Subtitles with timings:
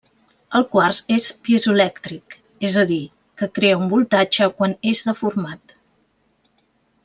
[0.59, 2.37] El quars és piezoelèctric,
[2.69, 2.99] és a dir,
[3.43, 5.81] que crea un voltatge quan és deformat.